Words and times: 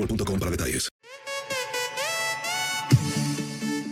boostmobile.com 0.00 0.38
para 0.38 0.50
detalles. 0.50 0.88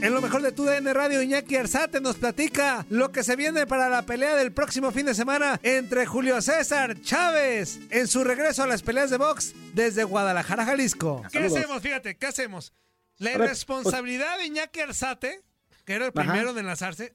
En 0.01 0.15
lo 0.15 0.21
mejor 0.21 0.43
de 0.43 0.53
tu 0.53 0.65
DN 0.65 0.93
Radio, 0.95 1.21
Iñaki 1.23 1.57
Arzate 1.57 2.01
nos 2.01 2.17
platica 2.17 2.87
lo 2.89 3.11
que 3.11 3.25
se 3.25 3.35
viene 3.35 3.67
para 3.67 3.89
la 3.89 4.03
pelea 4.07 4.37
del 4.37 4.53
próximo 4.53 4.93
fin 4.93 5.07
de 5.07 5.15
semana 5.15 5.59
entre 5.65 6.07
Julio 6.07 6.41
César 6.41 7.01
Chávez 7.03 7.81
en 7.91 8.07
su 8.07 8.23
regreso 8.23 8.63
a 8.63 8.69
las 8.69 8.83
peleas 8.83 9.11
de 9.11 9.17
box 9.17 9.55
desde 9.75 10.05
Guadalajara, 10.05 10.65
Jalisco. 10.65 11.23
¿Qué 11.33 11.39
Saludos. 11.41 11.59
hacemos? 11.59 11.83
Fíjate, 11.83 12.17
¿qué 12.17 12.27
hacemos? 12.27 12.73
La 13.17 13.33
irresponsabilidad 13.33 14.39
de 14.39 14.47
Iñaki 14.47 14.81
Arzate, 14.81 15.43
que 15.85 15.95
era 15.95 16.07
el 16.07 16.13
Ajá. 16.15 16.31
primero 16.31 16.55
de 16.55 16.61
enlazarse, 16.61 17.15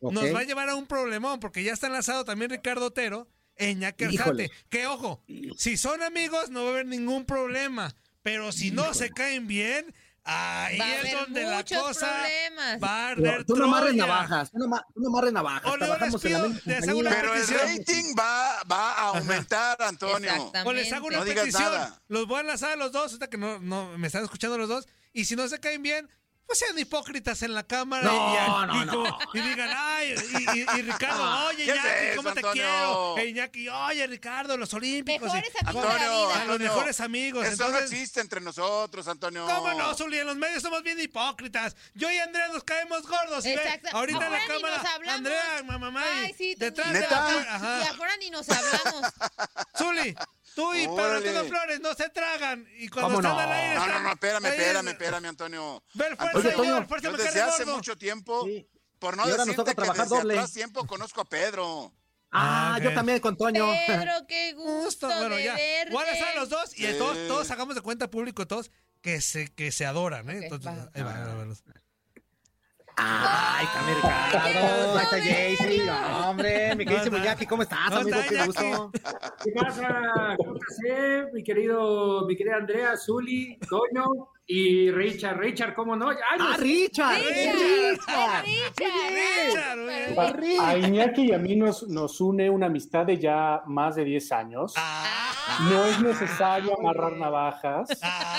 Ok. 0.00 0.12
nos 0.12 0.34
va 0.34 0.40
a 0.40 0.44
llevar 0.44 0.68
a 0.68 0.74
un 0.74 0.86
problemón 0.86 1.38
porque 1.38 1.62
ya 1.62 1.72
está 1.72 1.86
enlazado 1.86 2.24
también 2.24 2.50
Ricardo 2.50 2.86
Otero 2.86 3.28
e 3.54 3.70
Iñaki 3.70 4.06
Híjole. 4.06 4.44
Arzate. 4.46 4.50
Que 4.68 4.88
ojo, 4.88 5.22
si 5.56 5.76
son 5.76 6.02
amigos 6.02 6.50
no 6.50 6.64
va 6.64 6.70
a 6.70 6.72
haber 6.72 6.86
ningún 6.86 7.24
problema, 7.24 7.94
pero 8.24 8.50
si 8.50 8.72
no 8.72 8.92
se 8.94 9.10
caen 9.10 9.46
bien, 9.46 9.94
ahí 10.24 10.78
Va 10.78 10.94
es 11.02 11.12
donde 11.12 11.42
la 11.44 11.56
muchos 11.58 11.78
cosa 11.82 12.10
problemas. 12.10 12.82
va 12.82 12.88
a 12.88 13.08
arder 13.10 13.44
tú 13.44 13.54
no 13.56 13.64
amarres 13.66 13.94
navajas, 13.94 14.50
tú 14.50 14.58
no, 14.58 15.08
amarres 15.08 15.32
navajas. 15.32 15.70
O 15.72 15.76
Trabajamos 15.76 16.24
les 16.24 16.32
en 16.32 16.32
la 16.32 16.38
pido- 16.38 16.48
misma 16.48 16.72
les 16.72 16.88
hago 16.88 16.98
una. 16.98 17.10
Pero 17.10 17.34
el 17.34 17.46
rating 17.48 18.14
va, 18.18 18.62
va 18.64 18.92
a 18.94 19.02
aumentar, 19.10 19.82
Antonio. 19.82 20.52
O 20.64 20.72
les 20.72 20.92
hago 20.92 21.06
una 21.08 21.18
No 21.18 21.24
petición. 21.24 21.94
Los 22.08 22.26
voy 22.26 22.38
a 22.38 22.40
enlazar 22.40 22.70
a 22.72 22.76
los 22.76 22.90
dos, 22.90 23.12
ahorita 23.12 23.28
que 23.28 23.36
no, 23.38 23.58
no 23.60 23.96
me 23.98 24.06
están 24.06 24.24
escuchando 24.24 24.56
los 24.58 24.68
dos. 24.68 24.88
Y 25.12 25.26
si 25.26 25.36
no 25.36 25.46
se 25.46 25.60
caen 25.60 25.82
bien, 25.82 26.08
pues 26.46 26.58
sean 26.58 26.78
hipócritas 26.78 27.42
en 27.42 27.54
la 27.54 27.62
cámara. 27.62 28.04
No, 28.04 28.34
y, 28.34 28.66
no, 28.66 28.82
y, 28.82 28.86
no. 28.86 29.18
digan, 29.48 29.70
ay, 29.74 30.14
y, 30.54 30.58
y- 30.58 30.66
y 30.78 30.82
Ricardo, 30.82 31.46
oye, 31.46 31.64
¿Qué 31.64 31.70
es 31.70 31.76
Iñaki, 31.76 32.04
eso, 32.06 32.16
¿cómo 32.16 32.32
te 32.32 32.38
Antonio? 32.40 32.52
quiero? 32.52 33.18
E 33.18 33.26
Iñaki, 33.28 33.68
oye, 33.68 34.06
Ricardo, 34.06 34.56
los 34.56 34.74
olímpicos. 34.74 35.22
Mejores 35.32 35.52
y- 35.54 35.66
amigos 35.66 35.82
de 35.82 35.88
la 35.88 35.94
Antonio, 36.04 36.30
a 36.34 36.44
los 36.44 36.58
mejores 36.60 37.00
amigos. 37.00 37.46
Eso 37.46 37.62
no 37.64 37.66
Entonces, 37.70 37.92
existe 37.92 38.20
entre 38.20 38.40
nosotros, 38.40 39.08
Antonio. 39.08 39.46
¿Cómo 39.46 39.72
no, 39.74 39.94
Zuli? 39.94 40.18
En 40.18 40.26
los 40.26 40.36
medios 40.36 40.62
somos 40.62 40.82
bien 40.82 41.00
hipócritas. 41.00 41.76
Yo 41.94 42.10
y 42.10 42.18
Andrea 42.18 42.48
nos 42.48 42.62
caemos 42.64 43.02
gordos. 43.06 43.42
ve, 43.44 43.54
Exacto. 43.54 43.88
ahorita 43.92 44.26
en 44.26 44.32
la 44.32 44.46
cámara. 44.46 44.82
Andrea, 45.14 45.62
mamá, 45.78 46.02
Ay, 46.22 46.34
sí, 46.36 46.54
detrás 46.56 46.88
ni- 46.88 46.94
de 46.94 47.00
¿Neta? 47.00 47.32
la 47.32 47.54
Ajá. 47.54 47.80
Y 47.84 47.86
afuera 47.88 48.16
ni 48.18 48.30
nos 48.30 48.46
hablamos. 48.48 49.12
Zuli, 49.76 50.14
tú 50.54 50.74
y 50.74 50.86
Pedro. 50.86 51.12
Antonio 51.16 51.44
Flores 51.44 51.80
no 51.80 51.94
se 51.94 52.08
tragan. 52.10 52.66
Y 52.78 52.88
cuando 52.88 53.16
¿Cómo 53.16 53.20
están 53.20 53.32
no? 53.36 53.40
al 53.40 53.52
aire. 53.52 53.74
No, 53.74 53.86
no, 53.86 54.00
no, 54.00 54.10
espérame, 54.12 54.44
espérame, 54.46 54.88
espérame, 54.88 55.24
Antonio. 55.26 55.82
Ver 55.94 56.16
fuerza, 56.16 56.50
señor, 56.56 56.86
fuerza 56.86 57.08
Yo 57.10 57.16
me 57.16 57.22
desde 57.22 57.40
hace 57.42 57.66
mucho 57.66 57.96
tiempo, 57.96 58.44
Sí. 58.44 58.66
por 58.98 59.16
no 59.16 59.26
decirte 59.26 59.64
que 59.64 59.74
trabajar 59.74 60.04
desde 60.04 60.16
doble. 60.16 60.34
atrás 60.34 60.52
tiempo 60.52 60.86
conozco 60.86 61.20
a 61.20 61.24
Pedro. 61.24 61.92
Ah, 62.36 62.74
Ah, 62.74 62.78
yo 62.80 62.92
también 62.92 63.20
con 63.20 63.36
Toño. 63.36 63.64
Pedro, 63.86 64.12
qué 64.26 64.52
gusto, 64.56 65.06
bueno, 65.06 65.36
de 65.36 65.44
ya. 65.44 65.54
verte. 65.54 65.94
Lanzar 65.94 66.28
a 66.28 66.34
los 66.40 66.48
dos 66.48 66.72
y 66.78 66.84
Sí. 66.86 66.94
todos, 66.98 67.16
todos 67.28 67.50
hagamos 67.52 67.74
de 67.76 67.80
cuenta 67.80 68.10
público, 68.10 68.46
todos 68.46 68.70
que 69.02 69.20
se, 69.20 69.52
que 69.54 69.70
se 69.70 69.86
adoran, 69.86 70.28
¿eh? 70.30 70.38
Ok, 70.38 70.42
Entonces, 70.44 70.66
va. 70.72 70.90
ahí 70.94 71.02
va, 71.02 71.12
va, 71.12 71.54
ahí 73.64 73.72
también 73.74 73.96
Ricardo. 73.96 74.38
Ahí 74.40 75.02
está 75.02 75.20
Jaycee. 75.20 75.86
No, 75.86 76.30
hombre, 76.30 76.74
mi 76.76 76.84
querido 76.84 77.04
está- 77.04 77.18
Iñaki, 77.18 77.46
¿cómo 77.46 77.62
estás, 77.62 77.90
no, 77.90 77.96
amigo? 77.98 78.18
está 78.18 78.28
Qué 78.36 78.46
gusto. 78.46 78.90
¿Qué 79.44 79.50
pasa? 79.52 80.34
¿Cómo 80.36 80.54
estás, 80.54 81.32
mi 81.32 81.42
querido, 81.42 82.26
mi 82.26 82.36
querida 82.36 82.56
Andrea, 82.56 82.96
Zuli, 82.96 83.58
Toño 83.68 84.04
y 84.46 84.90
Richard? 84.90 85.38
Richard, 85.38 85.74
¿cómo 85.74 85.96
no? 85.96 86.10
Ah, 86.10 86.36
no- 86.38 86.56
Richard. 86.58 87.18
Richard. 87.22 88.44
Richard. 90.36 90.60
A 90.60 90.76
Iñaki 90.78 91.22
y 91.28 91.32
a 91.32 91.38
mí 91.38 91.56
nos, 91.56 91.88
nos 91.88 92.20
une 92.20 92.50
una 92.50 92.66
amistad 92.66 93.06
de 93.06 93.18
ya 93.18 93.62
más 93.66 93.96
de 93.96 94.04
10 94.04 94.32
años. 94.32 94.74
Ah, 94.76 95.23
No 95.70 95.84
es 95.86 96.00
necesario 96.00 96.78
amarrar 96.78 97.16
navajas. 97.16 97.88
ah, 98.02 98.30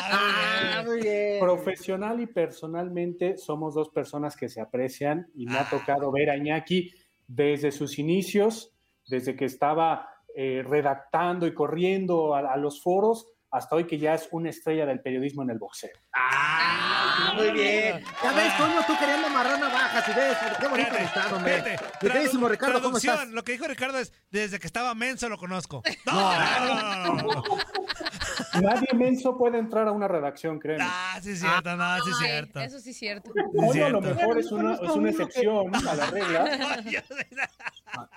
Ah, 0.77 0.83
muy 0.85 1.01
bien. 1.01 1.39
Profesional 1.39 2.19
y 2.19 2.27
personalmente 2.27 3.37
somos 3.37 3.73
dos 3.75 3.89
personas 3.89 4.35
que 4.35 4.49
se 4.49 4.61
aprecian 4.61 5.27
y 5.35 5.45
me 5.45 5.57
Ah. 5.57 5.61
ha 5.61 5.69
tocado 5.69 6.11
ver 6.11 6.29
a 6.29 6.37
Iñaki 6.37 6.91
desde 7.27 7.71
sus 7.71 7.97
inicios, 7.99 8.71
desde 9.07 9.35
que 9.35 9.45
estaba 9.45 10.09
eh, 10.37 10.63
redactando 10.67 11.47
y 11.47 11.53
corriendo 11.53 12.35
a, 12.35 12.39
a 12.51 12.57
los 12.57 12.81
foros, 12.83 13.25
hasta 13.51 13.77
hoy 13.77 13.85
que 13.85 13.97
ya 13.97 14.15
es 14.15 14.27
una 14.31 14.49
estrella 14.49 14.85
del 14.85 14.99
periodismo 14.99 15.43
en 15.43 15.51
el 15.51 15.57
boxeo. 15.59 15.91
Ah, 16.13 17.04
muy 17.35 17.51
bien. 17.51 18.03
Ya 18.23 18.31
ves, 18.33 18.57
Toño, 18.57 18.81
tú 18.87 18.93
queriendo 18.99 19.27
amarrar 19.27 19.59
navajas 19.59 20.07
y 20.07 20.13
ves, 20.13 20.37
qué 20.59 20.67
bonito 20.67 20.89
Fíjate, 20.89 20.97
amistad, 21.19 21.33
hombre. 21.33 21.79
queridísimo 21.99 22.47
Tradu- 22.47 22.51
Ricardo, 22.51 22.73
¿cómo 22.75 22.81
traducción, 22.83 23.15
estás? 23.15 23.29
Lo 23.29 23.43
que 23.43 23.51
dijo 23.53 23.67
Ricardo 23.67 23.99
es, 23.99 24.13
desde 24.31 24.59
que 24.59 24.67
estaba 24.67 24.93
menso 24.95 25.29
lo 25.29 25.37
conozco. 25.37 25.81
No, 26.05 26.13
no, 26.13 26.65
no, 26.65 26.95
no, 26.95 27.15
no, 27.15 27.23
no. 27.33 27.43
Nadie 28.61 28.87
menso 28.93 29.37
puede 29.37 29.57
entrar 29.57 29.87
a 29.87 29.91
una 29.91 30.07
redacción, 30.07 30.59
créeme. 30.59 30.83
Ah, 30.85 31.19
sí 31.21 31.31
es 31.31 31.39
cierto, 31.39 31.75
no, 31.75 31.95
sí 32.03 32.09
es 32.11 32.17
cierto. 32.17 32.59
Eso 32.61 32.79
sí 32.79 32.89
es 32.91 32.97
cierto. 32.97 33.31
Toño 33.33 33.85
a 33.85 33.89
lo 33.89 34.01
cierto. 34.01 34.15
mejor 34.19 34.39
es 34.39 34.51
una, 34.51 34.73
es 34.75 34.79
una 34.91 35.09
excepción 35.09 35.75
a 35.75 35.95
la 35.95 36.05
regla. 36.07 36.81
yo, 36.85 36.99
soy 37.07 37.25
una, 37.31 37.49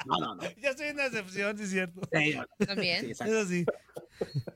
No, 0.07 0.19
no, 0.19 0.35
no. 0.37 0.43
yo 0.57 0.73
soy 0.77 0.91
una 0.91 1.07
excepción, 1.07 1.57
sí 1.59 1.65
es 1.65 1.71
cierto. 1.71 2.01
Sí. 2.13 2.39
También. 2.67 3.01
Sí, 3.01 3.07
exacto. 3.11 3.35
Eso 3.37 3.49
sí. 3.49 3.65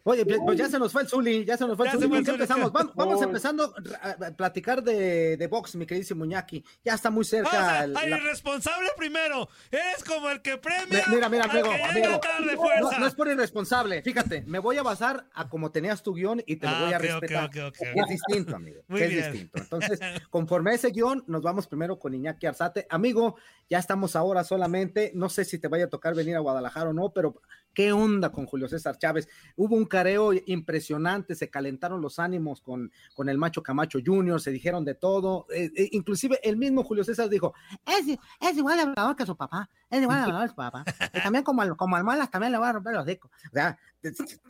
Oye, 0.04 0.24
pues 0.24 0.38
pues 0.44 0.58
ya 0.58 0.68
se 0.68 0.78
nos 0.78 0.92
fue 0.92 1.02
el 1.02 1.08
Zuli, 1.08 1.44
ya 1.44 1.56
se 1.56 1.66
nos 1.66 1.76
fue 1.76 1.86
el 1.86 1.92
Ya 1.92 1.98
Zuli. 1.98 2.08
fue 2.08 2.10
¿Con 2.10 2.18
el 2.18 2.24
qué 2.24 2.30
Zuli. 2.32 2.42
empezamos? 2.42 2.72
Vamos, 2.72 2.94
vamos 2.94 3.22
empezando 3.22 3.74
a, 4.02 4.30
platicar 4.32 4.82
de, 4.82 5.36
de 5.36 5.46
box, 5.46 5.76
mi 5.76 5.86
queridísimo 5.86 6.20
Muñaki. 6.24 6.64
Ya 6.84 6.94
está 6.94 7.10
muy 7.10 7.24
cerca. 7.24 7.50
Vamos 7.52 7.68
a- 7.68 7.84
el- 7.84 7.96
al 7.96 8.10
la- 8.10 8.18
irresponsable 8.18 8.88
primero. 8.96 9.48
Eres 9.70 10.04
como 10.06 10.28
el 10.30 10.42
que 10.42 10.58
premia. 10.58 11.04
Mi- 11.08 11.14
Mira, 11.16 11.28
mira, 11.28 11.44
amigo, 11.44 11.68
No, 12.98 13.06
es 13.06 13.14
por 13.14 13.28
irresponsable. 13.28 14.02
Fíjate, 14.02 14.42
me 14.46 14.58
voy 14.58 14.76
a 14.78 14.82
basar 14.82 15.26
a 15.34 15.48
como 15.48 15.70
tenías 15.70 16.02
tu 16.02 16.14
guion 16.14 16.42
y 16.46 16.56
te 16.56 16.66
lo 16.66 16.72
Ah, 16.76 16.80
voy 16.84 16.92
a 16.92 16.96
ok, 16.98 17.02
ok, 17.04 17.10
respetar. 17.20 17.50
Es 17.94 18.08
distinto, 18.08 18.56
amigo. 18.56 18.82
Muy 18.88 19.02
es 19.02 19.08
bien. 19.10 19.32
distinto. 19.32 19.58
Entonces, 19.58 20.00
conforme 20.30 20.70
a 20.72 20.74
ese 20.74 20.90
guion, 20.90 21.24
nos 21.26 21.42
vamos 21.42 21.66
primero 21.66 21.98
con 21.98 22.14
Iñaki 22.14 22.46
Arzate. 22.46 22.86
Amigo, 22.90 23.36
ya 23.68 23.78
estamos 23.78 24.16
ahora 24.16 24.44
solamente. 24.44 25.12
No 25.14 25.28
sé 25.28 25.44
si 25.44 25.58
te 25.58 25.68
vaya 25.68 25.84
a 25.84 25.88
tocar 25.88 26.14
venir 26.14 26.36
a 26.36 26.40
Guadalajara 26.40 26.90
o 26.90 26.92
no, 26.92 27.10
pero 27.12 27.40
¿qué 27.74 27.92
onda 27.92 28.30
con 28.30 28.46
Julio 28.46 28.68
César 28.68 28.98
Chávez? 28.98 29.28
Hubo 29.56 29.76
un 29.76 29.84
careo 29.86 30.32
impresionante, 30.46 31.34
se 31.34 31.50
calentaron 31.50 32.00
los 32.00 32.18
ánimos 32.18 32.60
con, 32.60 32.90
con 33.14 33.28
el 33.28 33.38
macho 33.38 33.62
Camacho 33.62 33.98
Junior, 34.04 34.40
se 34.40 34.50
dijeron 34.50 34.84
de 34.84 34.94
todo. 34.94 35.46
eh, 35.54 35.70
inclusive 35.92 36.38
el 36.42 36.56
mismo 36.56 36.84
Julio 36.84 37.04
César 37.04 37.28
dijo, 37.28 37.54
es, 37.86 38.56
igual 38.56 38.76
de 38.76 38.82
hablador 38.82 39.16
que 39.16 39.26
su 39.26 39.36
papá, 39.36 39.68
es 39.90 40.02
igual 40.02 40.18
de 40.18 40.24
hablador 40.24 40.44
que 40.46 40.50
su 40.50 40.56
papá. 40.56 40.84
Y 41.14 41.20
también 41.22 41.44
como, 41.44 41.62
al- 41.62 41.76
como 41.76 41.96
al 41.96 42.04
Malas 42.04 42.30
también 42.30 42.52
le 42.52 42.58
va 42.58 42.68
a 42.68 42.72
romper 42.72 42.94
los 42.94 43.06
discos. 43.06 43.30
O 43.50 43.54
sea, 43.54 43.78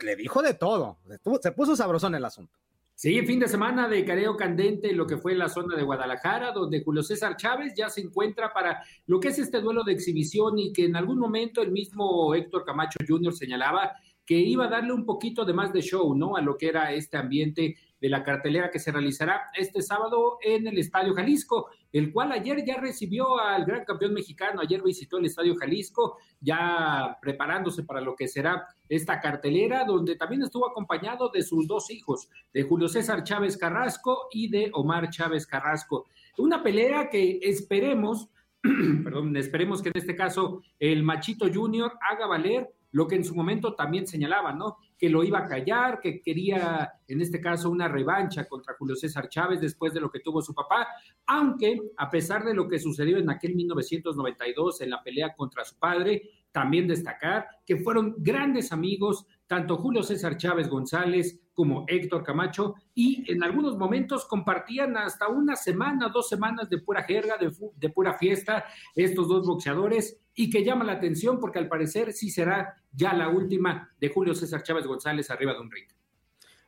le 0.01 0.15
dijo 0.15 0.41
de 0.41 0.53
todo. 0.53 0.97
Se 1.41 1.51
puso 1.51 1.75
sabrosón 1.75 2.15
el 2.15 2.25
asunto. 2.25 2.57
Sí, 3.03 3.21
fin 3.25 3.37
de 3.37 3.49
semana 3.49 3.89
de 3.89 4.05
careo 4.05 4.37
candente 4.37 4.89
en 4.89 4.95
lo 4.95 5.05
que 5.05 5.17
fue 5.17 5.35
la 5.35 5.49
zona 5.49 5.75
de 5.75 5.83
Guadalajara, 5.83 6.53
donde 6.53 6.81
Julio 6.81 7.03
César 7.03 7.35
Chávez 7.35 7.73
ya 7.75 7.89
se 7.89 7.99
encuentra 7.99 8.53
para 8.53 8.81
lo 9.07 9.19
que 9.19 9.27
es 9.27 9.39
este 9.39 9.59
duelo 9.59 9.83
de 9.83 9.91
exhibición 9.91 10.57
y 10.57 10.71
que 10.71 10.85
en 10.85 10.95
algún 10.95 11.19
momento 11.19 11.61
el 11.61 11.73
mismo 11.73 12.33
Héctor 12.33 12.63
Camacho 12.63 12.99
Jr. 13.05 13.33
señalaba 13.33 13.91
que 14.25 14.35
iba 14.35 14.67
a 14.67 14.69
darle 14.69 14.93
un 14.93 15.05
poquito 15.05 15.43
de 15.43 15.51
más 15.51 15.73
de 15.73 15.81
show, 15.81 16.15
¿no? 16.15 16.37
A 16.37 16.41
lo 16.41 16.55
que 16.55 16.69
era 16.69 16.93
este 16.93 17.17
ambiente 17.17 17.75
de 17.99 18.07
la 18.07 18.23
cartelera 18.23 18.71
que 18.71 18.79
se 18.79 18.93
realizará 18.93 19.49
este 19.59 19.81
sábado 19.81 20.37
en 20.41 20.65
el 20.67 20.77
Estadio 20.77 21.13
Jalisco, 21.13 21.71
el 21.93 22.11
cual 22.11 22.31
ayer 22.31 22.65
ya 22.65 22.77
recibió 22.77 23.39
al 23.39 23.65
gran 23.65 23.85
campeón 23.85 24.13
mexicano, 24.13 24.61
ayer 24.61 24.81
visitó 24.81 25.19
el 25.19 25.25
Estadio 25.25 25.55
Jalisco, 25.55 26.17
ya 26.41 27.17
preparándose 27.21 27.83
para 27.83 28.01
lo 28.01 28.15
que 28.15 28.27
será 28.27 28.67
esta 28.89 29.21
cartelera, 29.21 29.85
donde 29.85 30.15
también 30.15 30.41
estuvo 30.41 30.67
acompañado 30.67 31.29
de 31.29 31.43
sus 31.43 31.67
dos 31.67 31.91
hijos, 31.91 32.29
de 32.51 32.63
Julio 32.63 32.89
César 32.89 33.23
Chávez 33.23 33.57
Carrasco 33.57 34.27
y 34.31 34.49
de 34.49 34.71
Omar 34.73 35.11
Chávez 35.11 35.45
Carrasco. 35.45 36.07
Una 36.39 36.63
pelea 36.63 37.09
que 37.09 37.39
esperemos, 37.43 38.29
perdón, 39.03 39.37
esperemos 39.37 39.83
que 39.83 39.89
en 39.89 39.97
este 39.97 40.15
caso 40.15 40.63
el 40.79 41.03
Machito 41.03 41.45
Junior 41.53 41.93
haga 42.09 42.25
valer 42.25 42.73
lo 42.93 43.07
que 43.07 43.15
en 43.15 43.25
su 43.25 43.35
momento 43.35 43.73
también 43.73 44.07
señalaba, 44.07 44.53
¿no? 44.53 44.77
Que 44.97 45.09
lo 45.09 45.23
iba 45.23 45.39
a 45.39 45.47
callar, 45.47 45.99
que 45.99 46.21
quería, 46.21 46.93
en 47.07 47.21
este 47.21 47.41
caso, 47.41 47.69
una 47.71 47.87
revancha 47.87 48.45
contra 48.45 48.75
Julio 48.77 48.95
César 48.95 49.29
Chávez 49.29 49.59
después 49.59 49.93
de 49.93 49.99
lo 49.99 50.11
que 50.11 50.19
tuvo 50.19 50.41
su 50.41 50.53
papá, 50.53 50.87
aunque 51.25 51.81
a 51.97 52.09
pesar 52.09 52.45
de 52.45 52.53
lo 52.53 52.67
que 52.67 52.79
sucedió 52.79 53.17
en 53.17 53.31
aquel 53.31 53.55
1992 53.55 54.81
en 54.81 54.91
la 54.91 55.01
pelea 55.01 55.33
contra 55.35 55.65
su 55.65 55.75
padre, 55.77 56.21
también 56.53 56.87
destacar 56.87 57.47
que 57.65 57.77
fueron 57.77 58.15
grandes 58.19 58.71
amigos, 58.71 59.25
tanto 59.47 59.75
Julio 59.75 60.03
César 60.03 60.37
Chávez 60.37 60.69
González 60.69 61.41
como 61.53 61.83
Héctor 61.87 62.23
Camacho, 62.23 62.75
y 62.95 63.29
en 63.31 63.43
algunos 63.43 63.77
momentos 63.77 64.25
compartían 64.25 64.95
hasta 64.95 65.27
una 65.27 65.55
semana, 65.55 66.09
dos 66.09 66.29
semanas 66.29 66.69
de 66.69 66.77
pura 66.77 67.03
jerga, 67.03 67.37
de, 67.37 67.89
pura 67.89 68.13
fiesta, 68.13 68.65
estos 68.95 69.27
dos 69.27 69.45
boxeadores, 69.45 70.19
y 70.33 70.49
que 70.49 70.63
llama 70.63 70.85
la 70.85 70.93
atención 70.93 71.39
porque 71.39 71.59
al 71.59 71.67
parecer 71.67 72.13
sí 72.13 72.29
será 72.29 72.81
ya 72.91 73.13
la 73.13 73.29
última 73.29 73.91
de 73.99 74.09
Julio 74.09 74.33
César 74.33 74.63
Chávez 74.63 74.87
González 74.87 75.29
arriba 75.29 75.53
de 75.53 75.59
un 75.59 75.71
ring. 75.71 75.87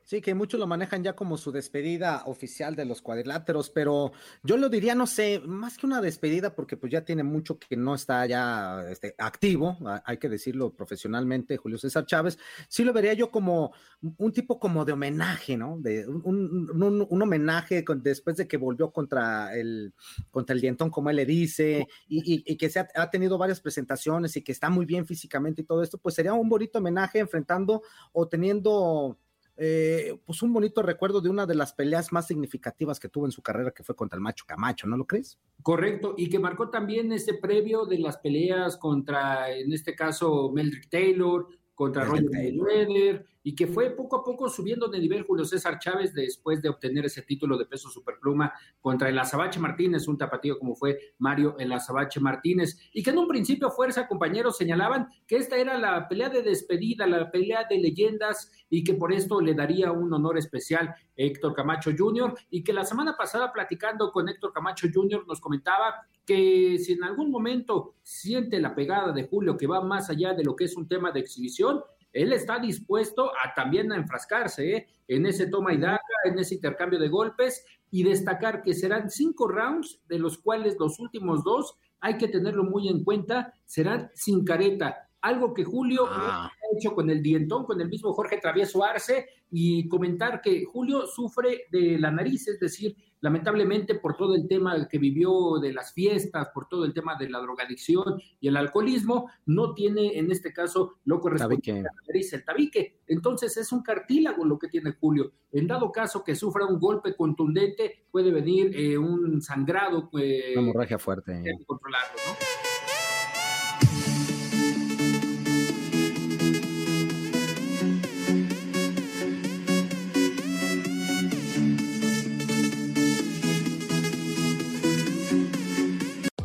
Sí, 0.08 0.22
que 0.22 0.36
muchos 0.36 0.60
lo 0.60 0.68
manejan 0.68 1.04
ya 1.04 1.16
como 1.16 1.36
su 1.36 1.52
despedida 1.52 2.22
oficial 2.28 2.76
de 2.76 2.86
los 2.86 3.02
cuadriláteros, 3.02 3.72
pero 3.72 4.12
yo 4.44 4.56
lo 4.56 4.70
diría, 4.70 4.94
no 4.94 5.08
sé, 5.08 5.42
más 5.44 5.80
que 5.80 5.88
una 5.88 6.00
despedida, 6.00 6.54
porque 6.54 6.78
pues 6.78 6.92
ya 6.92 7.04
tiene 7.04 7.24
mucho 7.24 7.58
que 7.58 7.76
no 7.76 7.96
está 7.96 8.24
ya 8.28 8.86
este, 8.88 9.16
activo, 9.18 9.80
hay 10.06 10.18
que 10.18 10.30
decirlo 10.30 10.72
profesionalmente, 10.76 11.58
Julio 11.58 11.80
César 11.80 12.06
Chávez, 12.06 12.38
sí 12.68 12.84
lo 12.84 12.94
vería 12.94 13.14
yo 13.14 13.32
como 13.32 13.74
un 14.18 14.32
tipo 14.32 14.60
como 14.60 14.86
de 14.86 14.94
homenaje, 14.94 15.58
¿no? 15.58 15.80
De 15.80 16.08
un, 16.08 16.22
un- 16.24 16.84
un- 16.84 17.08
un 17.10 17.22
homenaje 17.24 17.84
con- 17.84 18.04
después 18.04 18.38
de 18.38 18.48
que 18.48 18.58
volvió 18.58 18.92
contra 18.92 19.56
el, 19.58 19.96
contra 20.30 20.54
el 20.54 20.62
dientón, 20.62 20.92
como 20.92 21.10
él 21.10 21.16
le 21.16 21.26
dice, 21.26 21.88
y, 22.08 22.20
y- 22.32 22.44
y 22.46 22.58
que 22.58 22.70
se 22.70 22.80
ha, 22.82 22.88
ha 22.94 23.10
tenido 23.10 23.40
varias 23.40 23.60
presentaciones 23.60 24.38
y 24.38 24.44
que 24.44 24.52
está 24.52 24.70
muy 24.70 24.86
bien 24.86 25.08
físicamente 25.08 25.64
y 25.64 25.66
todo 25.66 25.82
esto, 25.82 25.98
pues 25.98 26.14
sería 26.14 26.34
un 26.36 26.48
bonito 26.48 26.78
homenaje 26.78 27.18
enfrentando 27.18 27.82
o 28.12 28.28
teniendo 28.28 29.18
eh, 29.58 30.18
pues 30.26 30.42
un 30.42 30.52
bonito 30.54 30.82
recuerdo 30.82 31.22
de 31.22 31.30
una 31.30 31.46
de 31.46 31.56
las 31.56 31.74
peleas 31.74 32.12
más 32.12 32.28
significativas 32.28 33.00
que 33.00 33.10
tuvo 33.10 33.26
en 33.26 33.32
su 33.32 33.42
carrera, 33.42 33.72
que 33.72 33.84
fue 33.84 33.96
contra 33.96 34.18
el 34.18 34.22
Macho 34.22 34.46
Camacho, 34.48 34.88
¿no 34.88 34.98
lo 34.98 35.06
crees? 35.06 35.40
Correcto, 35.62 36.16
y 36.18 36.30
que 36.30 36.40
marcó 36.40 36.70
también 36.70 37.12
ese 37.12 37.36
previo 37.36 37.86
de 37.86 38.00
las 38.00 38.18
peleas 38.18 38.78
contra, 38.78 39.52
en 39.52 39.72
este 39.72 39.96
caso, 39.96 40.52
Meldrick 40.52 40.90
Taylor, 40.90 41.48
contra 41.76 42.06
Roger. 42.06 42.30
Mayweather, 42.32 43.26
y 43.44 43.54
que 43.54 43.68
fue 43.68 43.92
poco 43.92 44.16
a 44.16 44.24
poco 44.24 44.50
subiendo 44.50 44.88
de 44.88 44.98
nivel 44.98 45.24
Julio 45.24 45.46
César 45.46 45.78
Chávez 45.78 46.14
después 46.14 46.62
de 46.62 46.70
obtener 46.70 47.06
ese 47.06 47.22
título 47.22 47.58
de 47.58 47.66
peso 47.66 47.90
superpluma 47.90 48.52
contra 48.80 49.10
el 49.10 49.20
Azabache 49.20 49.60
Martínez, 49.60 50.08
un 50.08 50.18
tapatío 50.18 50.58
como 50.58 50.74
fue 50.74 51.14
Mario 51.20 51.56
el 51.60 51.72
Azabache 51.72 52.20
Martínez, 52.20 52.80
y 52.92 53.04
que 53.04 53.12
en 53.12 53.20
un 53.20 53.28
principio 53.28 53.70
Fuerza, 53.70 54.08
compañeros, 54.08 54.58
señalaban 54.58 55.10
que 55.28 55.36
esta 55.36 55.58
era 55.58 55.78
la 55.78 56.08
pelea 56.08 56.30
de 56.30 56.42
despedida, 56.42 57.06
la 57.06 57.30
pelea 57.30 57.66
de 57.70 57.78
leyendas, 57.78 58.52
y 58.70 58.84
que 58.84 58.94
por 58.96 59.14
esto 59.14 59.42
le 59.42 59.54
daría 59.54 59.92
un 59.92 60.12
honor 60.14 60.38
especial 60.38 60.88
a 60.88 60.96
Héctor 61.16 61.54
Camacho 61.54 61.92
Jr., 61.96 62.34
y 62.50 62.64
que 62.64 62.74
la 62.74 62.86
semana 62.86 63.16
pasada 63.16 63.52
platicando 63.54 64.12
con 64.12 64.28
Héctor 64.30 64.54
Camacho 64.54 64.88
Jr. 64.92 65.26
nos 65.28 65.40
comentaba 65.42 66.08
que 66.26 66.78
si 66.80 66.94
en 66.94 67.04
algún 67.04 67.32
momento 67.32 67.96
siente 68.04 68.60
la 68.60 68.74
pegada 68.76 69.12
de 69.12 69.28
Julio 69.28 69.58
que 69.58 69.68
va 69.68 69.82
más 69.82 70.10
allá 70.10 70.34
de 70.34 70.44
lo 70.44 70.56
que 70.56 70.66
es 70.66 70.76
un 70.76 70.88
tema 70.88 71.12
de 71.12 71.20
exhibición, 71.20 71.82
él 72.12 72.32
está 72.32 72.60
dispuesto 72.60 73.32
a 73.32 73.54
también 73.54 73.92
a 73.92 73.98
enfrascarse 73.98 74.76
¿eh? 74.76 74.88
en 75.08 75.26
ese 75.26 75.48
toma 75.48 75.74
y 75.74 75.78
daca, 75.78 76.02
en 76.24 76.40
ese 76.40 76.56
intercambio 76.56 76.98
de 76.98 77.10
golpes 77.10 77.66
y 77.92 78.04
destacar 78.04 78.64
que 78.64 78.74
serán 78.74 79.10
cinco 79.10 79.48
rounds, 79.48 80.02
de 80.08 80.20
los 80.20 80.38
cuales 80.38 80.78
los 80.80 81.00
últimos 81.00 81.44
dos, 81.44 81.78
hay 82.00 82.18
que 82.18 82.28
tenerlo 82.28 82.64
muy 82.64 82.88
en 82.88 83.04
cuenta, 83.04 83.54
serán 83.66 84.12
sin 84.14 84.46
careta. 84.46 85.10
Algo 85.22 85.54
que 85.54 85.64
Julio 85.64 86.06
Ah. 86.08 86.52
ha 86.52 86.78
hecho 86.78 86.94
con 86.94 87.10
el 87.10 87.22
dientón, 87.22 87.66
con 87.66 87.82
el 87.82 87.90
mismo 87.90 88.14
Jorge 88.14 88.38
Travieso 88.38 88.84
Arce, 88.84 89.28
y 89.52 89.88
comentar 89.88 90.42
que 90.42 90.66
Julio 90.66 91.08
sufre 91.08 91.64
de 91.72 91.98
la 92.00 92.12
nariz, 92.12 92.48
es 92.48 92.60
decir, 92.60 92.96
lamentablemente 93.26 93.96
por 93.96 94.16
todo 94.16 94.36
el 94.36 94.48
tema 94.48 94.88
que 94.88 95.00
vivió 95.00 95.58
de 95.60 95.74
las 95.74 95.92
fiestas, 95.94 96.50
por 96.54 96.68
todo 96.70 96.86
el 96.86 96.94
tema 96.94 97.16
de 97.18 97.28
la 97.28 97.40
drogadicción 97.40 98.22
y 98.40 98.48
el 98.48 98.56
alcoholismo, 98.56 99.32
no 99.48 99.74
tiene 99.74 100.20
en 100.20 100.30
este 100.32 100.54
caso 100.54 101.00
lo 101.06 101.20
correspondiente 101.20 101.72
Tabique. 101.72 101.88
a 101.90 101.92
la 101.92 102.02
nariz, 102.08 102.34
el 102.34 102.46
tabique. 102.46 103.00
Entonces 103.08 103.58
es 103.58 103.72
un 103.72 103.82
cartílago 103.82 104.46
lo 104.46 104.60
que 104.60 104.68
tiene 104.68 104.92
Julio. 104.92 105.32
En 105.52 105.66
dado 105.66 105.92
caso 105.92 106.24
que 106.24 106.36
sufra 106.36 106.66
un 106.68 106.80
golpe 106.80 107.16
contundente, 107.16 108.06
puede 108.12 108.30
venir 108.32 108.72
eh, 108.76 108.96
un 108.96 109.42
sangrado. 109.42 110.08
eh, 110.20 110.52
Una 110.54 110.62
hemorragia 110.62 111.00
fuerte. 111.00 111.42
controlarlo, 111.66 112.16
¿no? 112.28 112.65